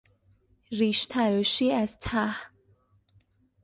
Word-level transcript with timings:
ریشتراشی 0.71 1.71
از 1.71 1.97
ته 2.01 2.35